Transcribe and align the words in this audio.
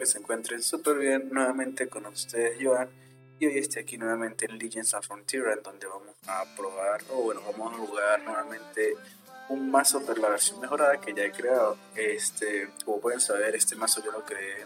que 0.00 0.06
se 0.06 0.18
encuentren 0.18 0.62
súper 0.62 0.96
bien. 0.96 1.28
Nuevamente 1.30 1.86
con 1.86 2.06
ustedes, 2.06 2.56
Joan. 2.60 2.88
Y 3.38 3.46
hoy 3.46 3.58
estoy 3.58 3.82
aquí 3.82 3.98
nuevamente 3.98 4.46
en 4.46 4.58
Legends 4.58 4.94
of 4.94 5.06
Frontier, 5.06 5.44
en 5.56 5.62
donde 5.62 5.86
vamos 5.86 6.14
a 6.26 6.44
probar, 6.56 7.02
o 7.10 7.22
bueno, 7.22 7.42
vamos 7.42 7.74
a 7.74 7.76
jugar 7.76 8.22
nuevamente 8.22 8.94
un 9.50 9.70
mazo, 9.70 10.02
pero 10.06 10.20
la 10.20 10.30
versión 10.30 10.60
mejorada 10.60 11.00
que 11.00 11.14
ya 11.14 11.24
he 11.24 11.32
creado. 11.32 11.76
Este, 11.94 12.70
como 12.84 13.00
pueden 13.00 13.20
saber, 13.20 13.54
este 13.54 13.76
mazo 13.76 14.02
yo 14.02 14.10
lo 14.10 14.24
creé 14.24 14.64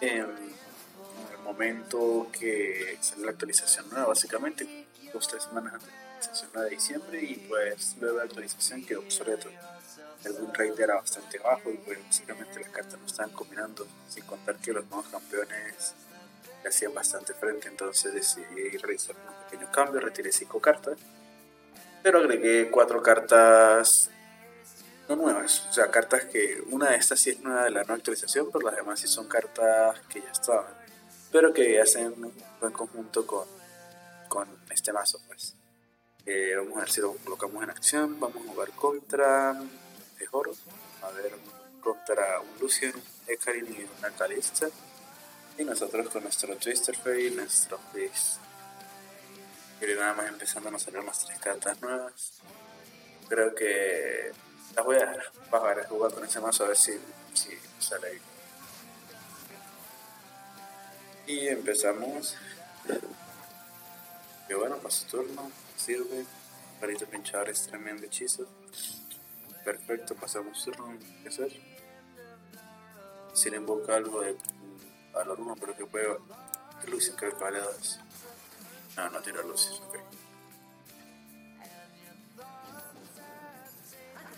en 0.00 0.20
el 0.20 1.38
momento 1.44 2.28
que 2.32 2.96
salió 3.00 3.26
la 3.26 3.32
actualización 3.32 3.88
nueva, 3.90 4.06
básicamente, 4.06 4.86
dos 5.12 5.26
tres 5.26 5.42
semanas 5.44 5.74
antes 5.74 5.88
de 5.88 5.94
la 5.94 6.14
actualización 6.14 6.62
de 6.62 6.70
diciembre, 6.70 7.22
y 7.22 7.34
pues 7.48 7.96
luego 8.00 8.18
la 8.18 8.24
actualización 8.24 8.84
quedó 8.84 9.00
obsoleto 9.00 9.48
win 10.24 10.52
rate 10.54 10.82
era 10.82 10.96
bastante 10.96 11.38
bajo 11.38 11.70
y 11.70 11.76
pues 11.78 11.98
básicamente 12.04 12.60
las 12.60 12.70
cartas 12.70 12.98
no 12.98 13.06
estaban 13.06 13.32
combinando, 13.32 13.86
sin 14.08 14.24
contar 14.24 14.56
que 14.56 14.72
los 14.72 14.86
nuevos 14.86 15.08
campeones 15.08 15.94
hacían 16.66 16.92
bastante 16.92 17.34
frente, 17.34 17.68
entonces 17.68 18.12
decidí 18.12 18.76
realizar 18.78 19.16
un 19.16 19.44
pequeño 19.44 19.70
cambio, 19.72 20.00
retiré 20.00 20.32
5 20.32 20.60
cartas, 20.60 20.98
pero 22.02 22.18
agregué 22.18 22.70
4 22.70 23.02
cartas 23.02 24.10
no 25.08 25.16
nuevas, 25.16 25.66
o 25.70 25.72
sea, 25.72 25.90
cartas 25.90 26.26
que 26.26 26.62
una 26.70 26.90
de 26.90 26.96
estas 26.96 27.18
sí 27.18 27.30
es 27.30 27.40
nueva 27.40 27.64
de 27.64 27.70
la 27.70 27.80
nueva 27.80 27.94
actualización, 27.94 28.50
pero 28.52 28.66
las 28.66 28.76
demás 28.76 29.00
sí 29.00 29.08
son 29.08 29.26
cartas 29.26 29.98
que 30.08 30.20
ya 30.20 30.30
estaban, 30.30 30.66
pero 31.32 31.52
que 31.52 31.80
hacen 31.80 32.08
un 32.08 32.34
buen 32.60 32.72
conjunto 32.72 33.26
con, 33.26 33.46
con 34.28 34.48
este 34.70 34.92
mazo, 34.92 35.18
pues. 35.26 35.54
Eh, 36.26 36.54
vamos 36.58 36.76
a 36.76 36.80
ver 36.80 36.90
si 36.90 37.00
lo 37.00 37.14
colocamos 37.14 37.64
en 37.64 37.70
acción, 37.70 38.20
vamos 38.20 38.46
a 38.46 38.52
jugar 38.52 38.70
contra 38.72 39.58
mejor. 40.18 40.50
A 41.02 41.10
ver, 41.10 41.32
contra 41.80 42.40
un 42.40 42.58
Lucian, 42.60 42.92
Ekarin 43.26 43.66
y 43.66 43.88
una 43.98 44.10
Calista. 44.10 44.68
Y 45.56 45.64
nosotros 45.64 46.08
con 46.10 46.22
nuestro 46.22 46.56
Twister 46.56 46.96
Fairy, 46.96 47.30
nuestro 47.30 47.78
Fizz. 47.92 48.38
Y 49.80 49.86
nada 49.94 50.14
más 50.14 50.28
empezando 50.28 50.74
a 50.74 50.78
salir 50.78 51.00
unas 51.00 51.24
tres 51.24 51.38
cartas 51.38 51.80
nuevas. 51.80 52.32
Creo 53.28 53.54
que 53.54 54.32
las 54.74 54.84
voy 54.84 54.96
a. 54.96 55.16
Bajar 55.50 55.80
a 55.80 55.88
jugar 55.88 56.12
con 56.12 56.24
ese 56.24 56.40
mazo 56.40 56.64
a 56.64 56.68
ver 56.68 56.76
si, 56.76 57.00
sale 57.78 58.08
ahí. 58.08 58.20
Y 61.26 61.48
empezamos. 61.48 62.36
Que 64.46 64.54
bueno, 64.54 64.76
paso 64.78 65.06
turno, 65.06 65.50
sirve. 65.76 66.24
Palito 66.80 67.06
pinchador 67.06 67.48
es 67.50 67.66
tremendo 67.66 68.06
hechizo. 68.06 68.46
Perfecto, 69.68 70.14
pasamos 70.14 70.64
turno. 70.64 70.98
¿Qué 71.22 71.28
hacer? 71.28 71.52
Si 73.34 73.50
le 73.50 73.58
invoca 73.58 73.96
algo 73.96 74.22
de 74.22 74.34
valor 75.12 75.38
1, 75.38 75.56
pero 75.60 75.76
que 75.76 75.84
puede. 75.84 76.16
Lucis 76.86 77.12
creo 77.14 77.36
que 77.36 77.44
vale 77.44 77.58
2. 77.60 78.00
No, 78.96 79.10
no 79.10 79.20
tira 79.20 79.42
Lucis, 79.42 79.78
ok. 79.86 79.98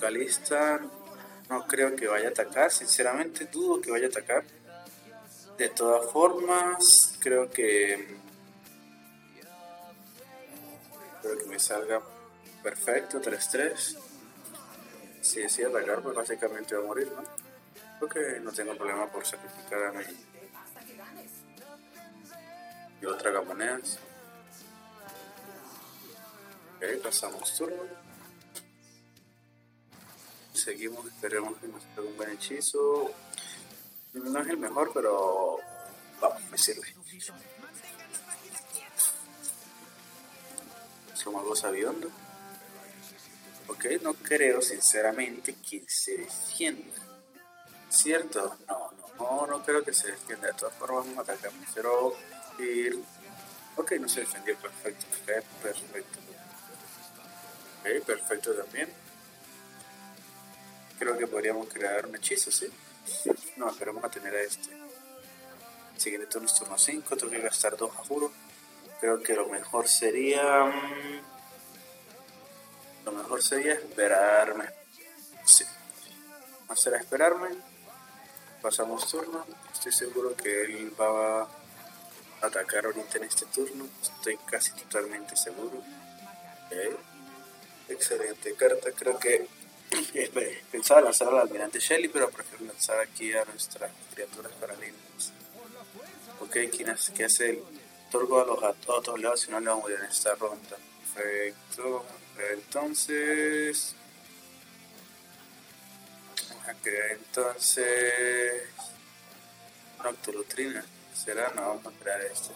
Calista 0.00 0.80
no 1.48 1.64
creo 1.68 1.94
que 1.94 2.08
vaya 2.08 2.30
a 2.30 2.30
atacar, 2.32 2.72
sinceramente 2.72 3.44
dudo 3.44 3.80
que 3.80 3.92
vaya 3.92 4.06
a 4.06 4.10
atacar. 4.10 4.42
De 5.56 5.68
todas 5.68 6.10
formas, 6.10 7.16
creo 7.20 7.48
que. 7.48 8.18
Creo 11.22 11.38
que 11.38 11.46
me 11.46 11.60
salga 11.60 12.02
perfecto, 12.64 13.20
3-3 13.20 14.10
si 15.20 15.40
decide 15.40 15.66
atacar, 15.66 16.02
pues 16.02 16.14
básicamente 16.14 16.74
va 16.74 16.82
a 16.82 16.86
morir, 16.86 17.10
¿no? 17.12 17.22
Porque 17.98 18.40
no 18.40 18.52
tengo 18.52 18.76
problema 18.76 19.06
por 19.10 19.26
sacrificar 19.26 19.84
a 19.84 19.92
mi. 19.92 20.04
Y 23.02 23.06
otra 23.06 23.40
monedas. 23.42 23.98
Ok, 26.76 27.02
pasamos 27.02 27.54
turno. 27.56 27.82
Seguimos, 30.52 31.06
esperemos 31.06 31.58
que 31.58 31.68
nos 31.68 31.82
pegue 31.84 32.08
un 32.08 32.16
buen 32.16 32.30
hechizo. 32.30 33.10
No 34.14 34.40
es 34.40 34.48
el 34.48 34.58
mejor, 34.58 34.90
pero 34.92 35.58
vamos, 36.20 36.42
me 36.50 36.58
sirve. 36.58 36.94
Somos 41.14 41.44
dos 41.44 41.64
aviones. 41.64 42.08
Ok, 43.70 43.84
no 44.02 44.14
creo 44.14 44.60
sinceramente 44.60 45.54
que 45.54 45.84
se 45.86 46.16
defienda. 46.16 47.00
¿Cierto? 47.88 48.56
No, 48.66 48.90
no, 49.16 49.46
no, 49.46 49.64
creo 49.64 49.84
que 49.84 49.92
se 49.92 50.08
defienda. 50.08 50.48
De 50.48 50.54
todas 50.54 50.74
formas 50.74 51.04
vamos 51.04 51.18
a 51.18 51.22
atacar. 51.22 51.52
Pero 51.72 52.16
ir... 52.58 52.98
Ok, 53.76 53.92
no 53.92 54.08
se 54.08 54.20
defendió. 54.20 54.56
Perfecto. 54.56 55.06
Perfecto. 55.62 56.18
Ok, 57.80 58.04
perfecto 58.04 58.54
también. 58.54 58.92
Creo 60.98 61.16
que 61.16 61.28
podríamos 61.28 61.68
crear 61.68 62.06
un 62.06 62.16
hechizo, 62.16 62.50
¿sí? 62.50 62.66
No, 63.56 63.70
esperemos 63.70 64.02
a 64.02 64.10
tener 64.10 64.34
a 64.34 64.42
este. 64.42 64.68
Siguiente 65.96 66.26
turno 66.26 66.48
es 66.48 66.54
turno 66.54 66.76
5. 66.76 67.16
Tengo 67.16 67.30
que 67.30 67.40
gastar 67.40 67.76
2 67.76 67.96
a 67.96 68.04
juro. 68.04 68.32
Creo 69.00 69.22
que 69.22 69.34
lo 69.34 69.46
mejor 69.46 69.86
sería... 69.86 70.72
Mejor 73.40 73.58
sería 73.58 73.72
esperarme. 73.72 74.68
Sí. 75.46 75.64
No 76.68 76.76
será 76.76 76.98
esperarme. 76.98 77.48
Pasamos 78.60 79.08
turno. 79.10 79.46
Estoy 79.72 79.92
seguro 79.92 80.36
que 80.36 80.64
él 80.64 80.92
va 81.00 81.42
a 81.42 81.48
atacar 82.42 82.84
ahorita 82.84 83.16
en 83.16 83.24
este 83.24 83.46
turno. 83.46 83.88
Estoy 84.02 84.36
casi 84.50 84.72
totalmente 84.72 85.36
seguro. 85.36 85.82
Excelente 87.88 88.54
carta. 88.56 88.90
Creo 88.92 89.18
que 89.18 89.48
pensaba 90.70 91.00
lanzar 91.00 91.28
al 91.28 91.38
almirante 91.38 91.80
Shelly, 91.80 92.08
pero 92.08 92.28
prefiero 92.28 92.66
lanzar 92.66 93.00
aquí 93.00 93.32
a 93.32 93.46
nuestras 93.46 93.90
criaturas 94.12 94.52
paralelas. 94.60 95.32
Ok, 96.40 96.58
¿quién 96.76 96.90
hace, 96.90 97.14
¿qué 97.14 97.24
hace 97.24 97.50
el 97.50 97.62
Torgo 98.10 98.42
a 98.42 98.44
los 98.44 98.62
a 98.62 98.74
todos 98.74 99.18
lados 99.18 99.40
si 99.40 99.50
no 99.50 99.60
le 99.60 99.68
vamos 99.68 99.84
a 99.84 99.88
morir 99.88 99.98
en 100.04 100.10
esta 100.10 100.34
ronda? 100.34 100.76
Perfecto. 101.14 102.04
Entonces. 102.52 103.94
Vamos 106.48 106.68
a 106.68 106.74
crear 106.74 107.10
entonces. 107.12 108.62
Noctolutrina. 110.02 110.84
¿Será? 111.14 111.52
No, 111.54 111.62
vamos 111.62 111.86
a 111.86 111.98
crear 111.98 112.20
este. 112.22 112.50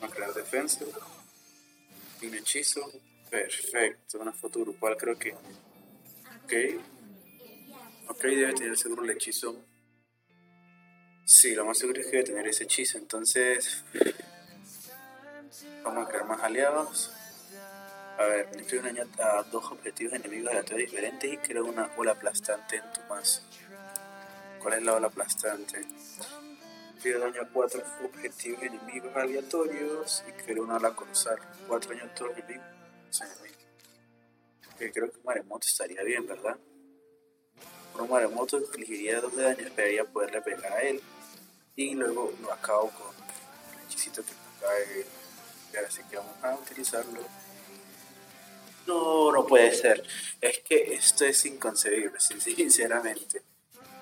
Vamos 0.00 0.12
a 0.12 0.16
crear 0.16 0.34
defensa. 0.34 0.84
Un 2.22 2.34
hechizo. 2.34 2.90
Perfecto. 3.30 4.18
Una 4.18 4.32
foto 4.32 4.60
grupal, 4.60 4.96
creo 4.96 5.18
que. 5.18 5.32
Ok. 5.32 6.52
Ok, 8.08 8.22
debe 8.22 8.52
tener 8.54 8.76
seguro 8.76 9.04
el 9.04 9.10
hechizo. 9.10 9.56
Sí, 11.24 11.54
lo 11.54 11.64
más 11.64 11.78
seguro 11.78 12.00
es 12.00 12.06
que 12.06 12.12
debe 12.12 12.24
tener 12.24 12.48
ese 12.48 12.64
hechizo. 12.64 12.98
Entonces. 12.98 13.84
Vamos 15.84 16.06
a 16.06 16.08
crear 16.08 16.26
más 16.26 16.42
aliados. 16.42 17.12
A 18.20 18.24
ver, 18.24 18.50
un 18.52 18.82
daño 18.82 19.04
a 19.18 19.42
dos 19.44 19.64
objetivos 19.72 20.12
enemigos 20.12 20.50
aleatorios 20.50 20.90
diferentes 20.90 21.32
y 21.32 21.38
creo 21.38 21.64
una 21.64 21.90
ola 21.96 22.12
aplastante 22.12 22.76
en 22.76 22.92
tu 22.92 23.00
mazo. 23.08 23.40
¿Cuál 24.60 24.74
es 24.74 24.82
la 24.82 24.96
ola 24.96 25.06
aplastante? 25.06 25.80
Inflige 26.96 27.18
daño 27.18 27.40
a 27.40 27.48
cuatro 27.48 27.82
objetivos 28.04 28.62
enemigos 28.62 29.16
aleatorios 29.16 30.22
y 30.28 30.32
creo 30.32 30.64
una 30.64 30.76
ola 30.76 30.94
colosal. 30.94 31.38
Cuatro 31.66 31.94
daño 31.94 32.10
a 32.10 32.14
todos 32.14 32.32
enemigos. 32.32 32.66
Que 34.78 34.92
creo 34.92 35.10
que 35.10 35.16
un 35.16 35.24
maremoto 35.24 35.66
estaría 35.66 36.02
bien, 36.02 36.26
¿verdad? 36.26 36.58
Un 37.98 38.10
maremoto 38.10 38.58
infligiría 38.60 39.22
dos 39.22 39.34
de 39.34 39.44
daño, 39.44 39.66
esperaría 39.66 40.04
poderle 40.04 40.42
pegar 40.42 40.70
a 40.70 40.82
él. 40.82 41.00
Y 41.74 41.94
luego 41.94 42.34
lo 42.42 42.52
acabo 42.52 42.90
con 42.90 43.14
el 43.78 43.86
hechicito 43.86 44.22
que 44.22 44.32
me 44.32 44.60
cae. 44.60 45.86
Así 45.86 46.02
que 46.10 46.16
vamos 46.18 46.34
a 46.42 46.54
utilizarlo 46.54 47.22
no, 48.90 49.32
no 49.32 49.46
puede 49.46 49.72
ser. 49.74 50.02
Es 50.40 50.58
que 50.60 50.94
esto 50.94 51.24
es 51.24 51.44
inconcebible, 51.46 52.18
sinceramente. 52.18 53.42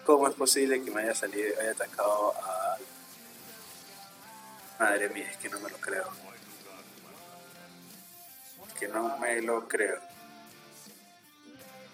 ¿Cómo 0.05 0.27
es 0.27 0.35
posible 0.35 0.83
que 0.83 0.91
me 0.91 1.03
haya 1.03 1.15
salido, 1.15 1.61
haya 1.61 1.73
atacado 1.73 2.35
a... 2.43 2.77
Madre 4.79 5.09
mía, 5.11 5.29
es 5.31 5.37
que 5.37 5.49
no 5.49 5.61
me 5.61 5.69
lo 5.69 5.77
creo. 5.77 6.09
que 8.79 8.89
no 8.89 9.19
me 9.19 9.43
lo 9.43 9.67
creo. 9.67 10.01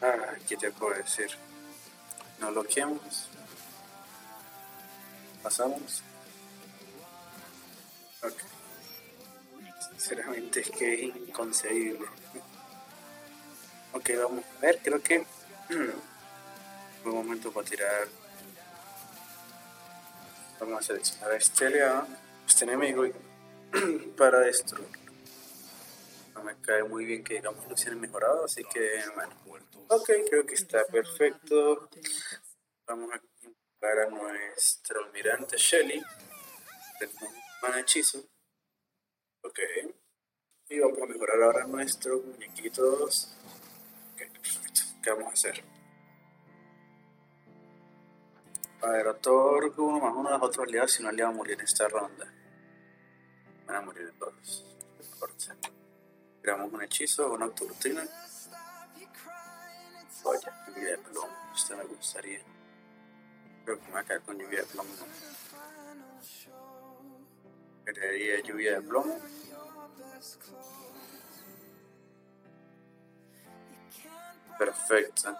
Ah, 0.02 0.34
¿qué 0.46 0.56
te 0.56 0.70
puedo 0.70 0.94
decir? 0.94 1.30
No 2.38 2.50
lo 2.50 2.62
quemamos. 2.64 3.28
Pasamos. 5.42 6.02
Ok. 8.22 8.38
Sinceramente 9.90 10.60
es 10.60 10.70
que 10.70 10.94
es 10.94 11.16
inconcebible. 11.16 12.06
Ok, 13.94 14.10
vamos 14.18 14.44
a 14.44 14.60
ver, 14.60 14.80
creo 14.82 15.00
que 15.00 15.24
buen 17.04 17.16
momento 17.16 17.52
para 17.52 17.64
tirar 17.64 18.08
Vamos 20.58 20.80
a 20.80 20.82
seleccionar 20.82 21.30
a 21.30 21.36
este 21.36 21.66
aliado, 21.66 22.06
este 22.46 22.64
enemigo, 22.64 23.04
para 24.16 24.40
destruirlo. 24.40 24.98
No 26.34 26.42
me 26.42 26.56
cae 26.60 26.82
muy 26.84 27.04
bien 27.04 27.22
que 27.22 27.34
digamos 27.34 27.68
lo 27.68 27.74
tienen 27.74 28.00
mejorado, 28.00 28.44
así 28.44 28.64
que 28.64 29.02
bueno. 29.14 29.34
Ok, 29.88 30.10
creo 30.28 30.44
que 30.46 30.54
está 30.54 30.84
perfecto. 30.86 31.88
Vamos 32.86 33.10
a 33.12 33.20
invocar 33.42 33.98
a 34.06 34.10
nuestro 34.10 35.04
almirante 35.04 35.56
Shelly. 35.56 36.02
Tenemos 36.98 37.22
un 37.62 37.78
hechizo. 37.78 38.24
Ok. 39.42 39.58
Y 40.68 40.80
vamos 40.80 40.98
a 41.00 41.06
mejorar 41.06 41.42
ahora 41.42 41.66
nuestros 41.66 42.24
muñequitos. 42.24 43.36
¿Qué 45.04 45.10
vamos 45.10 45.28
a 45.28 45.32
hacer? 45.34 45.62
A 48.80 48.88
ver, 48.88 49.06
otorgo 49.06 49.84
uno 49.84 50.00
más 50.00 50.14
uno 50.14 50.30
de 50.30 50.38
los 50.38 50.48
otros 50.48 50.66
aliados 50.66 50.92
si 50.92 51.02
no 51.02 51.10
aliado 51.10 51.30
a 51.30 51.34
morir 51.34 51.58
en 51.58 51.60
esta 51.60 51.86
ronda. 51.88 52.32
Van 53.66 53.76
a 53.76 53.80
morir 53.82 54.14
todos. 54.18 54.64
Creamos 56.40 56.72
un 56.72 56.82
hechizo, 56.82 57.34
una 57.34 57.44
autorutina. 57.44 58.02
Vaya, 60.24 60.64
lluvia 60.68 60.90
de 60.92 60.98
plomo. 60.98 61.36
Esto 61.54 61.76
me 61.76 61.84
gustaría. 61.84 62.40
Creo 63.66 63.78
que 63.78 63.92
me 63.92 64.04
caer 64.06 64.22
con 64.22 64.38
lluvia 64.38 64.60
de 64.60 64.66
plomo. 64.66 64.90
Crearía 67.84 68.40
lluvia 68.40 68.80
de 68.80 68.80
plomo. 68.80 69.20
Perfecto. 74.58 75.36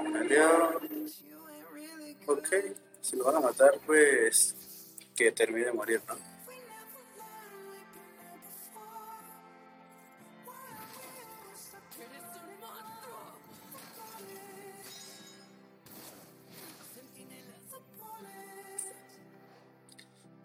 un 0.00 0.16
aliado. 0.16 0.80
Ok, 2.26 2.48
si 3.00 3.16
lo 3.16 3.24
van 3.24 3.36
a 3.36 3.40
matar, 3.40 3.72
pues 3.86 4.54
que 5.16 5.32
termine 5.32 5.66
de 5.66 5.72
morir, 5.72 6.02
¿no? 6.06 6.14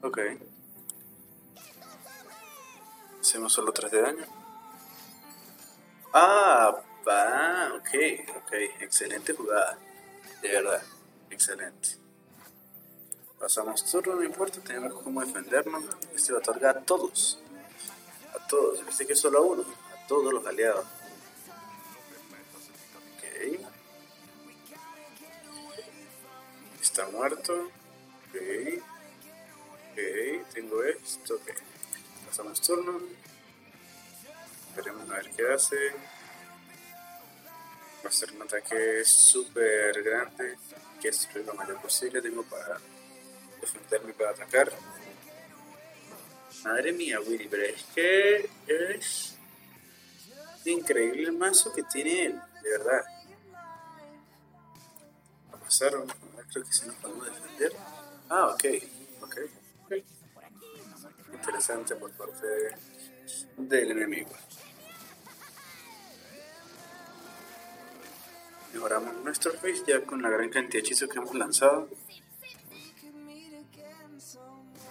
Ok. 0.02 0.20
Hacemos 3.34 3.52
solo 3.52 3.74
3 3.74 3.92
de 3.92 4.00
daño. 4.00 4.26
Ah, 6.14 6.84
va, 7.08 7.74
ok, 7.78 7.90
ok. 8.38 8.54
Excelente 8.80 9.34
jugada. 9.34 9.76
De 10.40 10.50
verdad, 10.50 10.84
excelente. 11.32 11.98
Pasamos 13.40 13.84
turno, 13.90 14.14
no 14.18 14.24
importa, 14.24 14.60
tenemos 14.62 15.02
cómo 15.02 15.26
defendernos. 15.26 15.84
Este 16.14 16.32
lo 16.32 16.38
otorga 16.38 16.70
a 16.70 16.82
todos. 16.82 17.40
A 18.40 18.48
todos, 18.48 18.82
este 18.88 19.08
que 19.08 19.16
solo 19.16 19.40
a 19.40 19.42
uno. 19.42 19.64
A 19.64 20.08
todos 20.08 20.32
los 20.32 20.46
aliados. 20.46 20.86
Ok. 23.18 23.60
Está 26.80 27.08
muerto. 27.08 27.72
Ok. 28.30 28.84
Ok, 29.90 30.54
tengo 30.54 30.84
esto, 30.84 31.34
ok. 31.34 31.73
Pasamos 32.34 32.62
turno. 32.62 33.00
Veremos 34.76 35.08
a 35.08 35.14
ver 35.18 35.30
qué 35.38 35.54
hace. 35.54 35.76
Va 38.04 38.10
a 38.10 38.12
ser 38.12 38.32
un 38.32 38.42
ataque 38.42 39.06
súper 39.06 40.02
grande. 40.02 40.58
Que 41.00 41.10
es 41.10 41.30
lo 41.36 41.54
mayor 41.54 41.80
posible. 41.80 42.24
Tengo 42.24 42.42
para 42.42 42.80
defenderme 43.62 44.14
para 44.14 44.32
atacar. 44.32 44.72
Madre 46.64 46.92
mía, 46.92 47.20
Willy, 47.22 47.48
pero 47.48 47.66
es 47.66 47.84
que 47.94 48.50
es 48.66 49.38
increíble 50.66 51.22
el 51.22 51.34
mazo 51.34 51.72
que 51.72 51.84
tiene 51.84 52.26
él, 52.26 52.42
de 52.64 52.70
verdad. 52.72 53.04
Va 55.52 55.58
a 55.58 55.62
pasar, 55.62 55.92
creo 56.52 56.66
que 56.66 56.74
si 56.74 56.88
nos 56.88 56.96
podemos 56.96 57.28
defender. 57.28 57.74
Ah, 58.28 58.48
ok, 58.48 58.64
ok. 59.22 59.38
Interesante 61.44 61.96
por 61.98 62.10
parte 62.12 62.48
del 63.58 63.92
enemigo. 63.92 64.32
Mejoramos 68.74 69.14
nuestro 69.26 69.52
face 69.52 69.84
ya 69.86 70.00
con 70.06 70.22
la 70.22 70.30
gran 70.30 70.50
cantidad 70.50 70.72
de 70.72 70.80
hechizos 70.80 71.10
que 71.10 71.18
hemos 71.18 71.36
lanzado. 71.36 71.90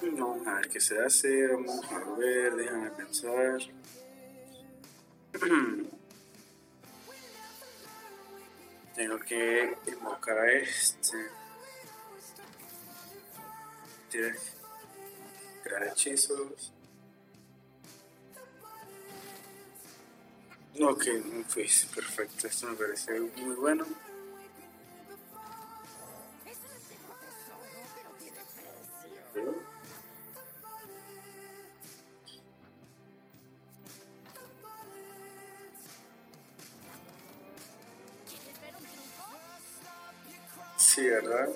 Vamos 0.03 0.47
a 0.47 0.57
ver 0.57 0.69
qué 0.69 0.79
se 0.79 1.03
hace. 1.03 1.47
Vamos 1.47 1.91
a 1.91 2.01
ver, 2.19 2.55
déjame 2.55 2.91
pensar. 2.91 3.59
Tengo 8.95 9.19
que 9.21 9.75
invocar 9.87 10.37
a 10.37 10.53
este. 10.53 11.31
Crear 15.63 15.85
hechizos. 15.89 16.73
Ok, 20.81 21.07
un 21.25 21.45
face, 21.45 21.87
perfecto. 21.95 22.47
Esto 22.47 22.67
me 22.69 22.75
parece 22.75 23.21
muy 23.21 23.55
bueno. 23.57 23.85
Sí, 40.77 41.07
¿verdad? 41.07 41.49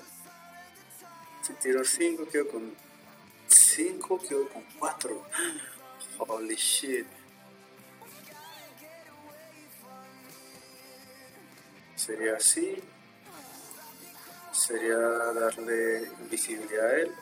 Si 1.43 1.53
tiro 1.53 1.83
5, 1.83 2.27
quedo 2.29 2.47
con 2.49 2.86
5, 3.47 4.19
quedo 4.27 4.49
con 4.49 4.63
4. 4.79 5.23
Holy 6.19 6.55
shit. 6.55 7.07
Sería 11.95 12.35
así. 12.35 12.81
Sería 14.51 14.97
darle 14.97 16.09
invisibilidad 16.21 16.87
a 16.87 16.95
él. 16.97 17.15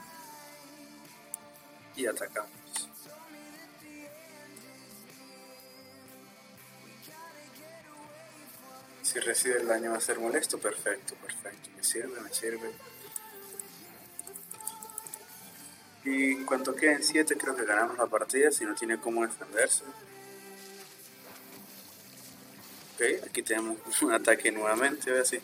Y 1.96 2.05
atacamos. 2.05 2.51
Si 9.01 9.20
recibe 9.20 9.62
el 9.62 9.67
daño 9.67 9.91
va 9.91 9.98
a 9.98 10.01
ser 10.01 10.20
molesto, 10.20 10.58
perfecto, 10.58 11.15
perfecto. 11.15 11.70
Me 11.75 11.84
sirve, 11.84 12.20
me 12.20 12.34
sirve. 12.34 12.74
Y 16.06 16.34
en 16.34 16.46
cuanto 16.46 16.76
queden 16.76 17.04
7 17.04 17.36
creo 17.36 17.56
que 17.56 17.66
ganamos 17.66 17.98
la 17.98 18.06
partida 18.06 18.52
si 18.52 18.64
no 18.64 18.76
tiene 18.76 19.00
cómo 19.00 19.26
defenderse. 19.26 19.84
Ok, 22.94 23.28
aquí 23.28 23.42
tenemos 23.42 23.78
un 24.04 24.14
ataque 24.14 24.52
nuevamente, 24.52 25.12
ve 25.12 25.22
así. 25.22 25.40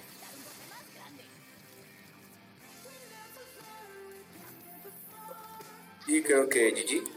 Y 6.05 6.21
creo 6.21 6.47
que 6.47 6.71
GG. 6.71 7.09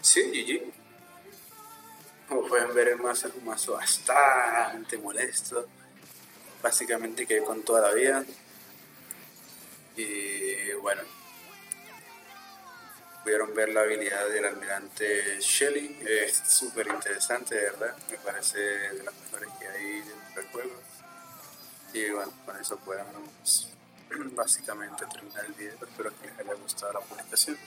Sí, 0.00 0.22
GG. 0.22 0.72
Como 2.28 2.48
pueden 2.48 2.74
ver 2.74 2.88
el 2.88 2.98
mazo 2.98 3.28
es 3.28 3.34
un 3.34 3.44
mazo 3.44 3.74
bastante 3.74 4.98
molesto. 4.98 5.68
Básicamente 6.62 7.26
que 7.26 7.38
con 7.38 7.62
toda 7.62 7.88
la 7.88 7.94
vida. 7.94 8.24
Y 9.96 10.72
bueno 10.80 11.18
pudieron 13.28 13.54
ver 13.54 13.68
la 13.68 13.82
habilidad 13.82 14.26
del 14.30 14.46
almirante 14.46 15.38
Shelly. 15.38 15.98
Es 16.00 16.40
súper 16.46 16.86
interesante, 16.86 17.56
de 17.56 17.60
verdad. 17.60 17.94
Me 18.10 18.16
parece 18.16 18.58
de 18.58 19.02
las 19.02 19.14
mejores 19.20 19.50
que 19.60 19.68
hay 19.68 20.02
del 20.34 20.46
juego. 20.50 20.72
Y 21.92 22.08
bueno, 22.08 22.32
con 22.46 22.58
eso 22.58 22.78
podemos 22.78 23.68
básicamente 24.34 25.04
terminar 25.12 25.44
el 25.44 25.52
video. 25.52 25.74
Espero 25.74 26.10
que 26.18 26.26
les 26.26 26.38
haya 26.38 26.54
gustado 26.54 26.94
la 26.94 27.00
publicación. 27.00 27.58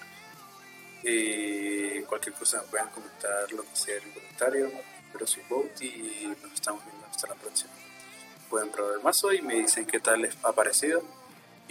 Y 1.04 2.02
cualquier 2.06 2.34
cosa 2.34 2.64
pueden 2.64 2.88
comentar 2.88 3.52
lo 3.52 3.62
que 3.62 3.76
sea 3.76 3.98
en 3.98 4.04
el 4.04 4.14
comentario. 4.16 4.72
Espero 5.06 5.28
su 5.28 5.42
vote 5.48 5.86
y 5.86 6.36
nos 6.42 6.54
estamos 6.54 6.84
viendo 6.84 7.06
hasta 7.06 7.28
la 7.28 7.36
próxima. 7.36 7.72
Pueden 8.50 8.72
probar 8.72 8.96
el 8.96 9.04
mazo 9.04 9.32
y 9.32 9.44
me 9.44 9.58
dicen 9.58 9.86
qué 9.86 10.00
tal 10.00 10.24
les 10.24 10.36
ha 10.42 10.54
parecido 10.54 11.21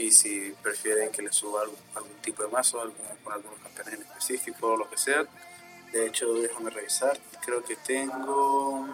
y 0.00 0.10
si 0.10 0.54
prefieren 0.62 1.10
que 1.10 1.22
les 1.22 1.34
suba 1.34 1.62
algún, 1.62 2.14
tipo 2.22 2.42
de 2.42 2.48
mazo, 2.48 2.80
algún, 2.80 3.06
con 3.22 3.34
algunos 3.34 3.58
campeones 3.60 3.94
en 3.94 4.02
específico 4.02 4.68
o 4.68 4.76
lo 4.78 4.88
que 4.88 4.96
sea. 4.96 5.26
De 5.92 6.06
hecho, 6.06 6.32
déjame 6.34 6.70
revisar. 6.70 7.18
Creo 7.44 7.62
que 7.62 7.76
tengo. 7.76 8.88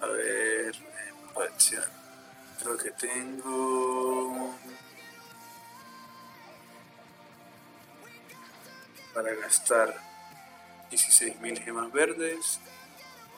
A 0.00 0.06
ver. 0.06 0.74
Creo 2.62 2.76
que 2.76 2.90
tengo. 2.90 4.54
Para 9.14 9.34
gastar 9.34 9.96
16.000 10.90 11.64
gemas 11.64 11.92
verdes, 11.92 12.60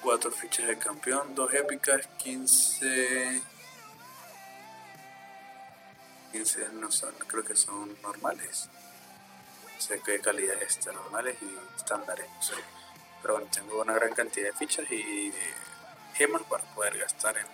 4 0.02 0.30
fichas 0.30 0.66
de 0.66 0.78
campeón, 0.78 1.34
2 1.34 1.54
épicas, 1.54 2.06
15. 2.18 3.42
15 6.32 6.68
no 6.74 6.90
son, 6.90 7.14
creo 7.26 7.44
que 7.44 7.54
son 7.54 7.96
normales. 8.02 8.68
No 9.74 9.80
sé 9.80 10.00
qué 10.04 10.18
calidad 10.20 10.60
es, 10.62 10.84
normales 10.86 11.36
y 11.42 11.76
estándares. 11.76 12.26
Pero 13.20 13.34
bueno, 13.34 13.48
tengo 13.52 13.80
una 13.80 13.94
gran 13.94 14.12
cantidad 14.14 14.46
de 14.46 14.52
fichas 14.54 14.90
y 14.90 15.32
gemas 16.14 16.42
para 16.42 16.64
poder 16.74 16.98
gastar 16.98 17.36
en, 17.36 17.46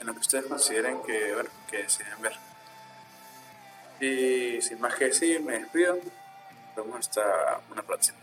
en 0.00 0.06
lo 0.06 0.12
que 0.12 0.20
ustedes 0.20 0.46
consideren 0.46 1.02
que, 1.02 1.34
bueno, 1.34 1.50
que 1.68 1.86
ver. 2.20 2.36
Y 4.00 4.62
sin 4.62 4.80
más 4.80 4.94
que 4.94 5.06
decir, 5.06 5.42
me 5.42 5.58
despido. 5.58 5.98
Nos 6.76 6.96
hasta 6.96 7.60
una 7.70 7.82
próxima. 7.82 8.20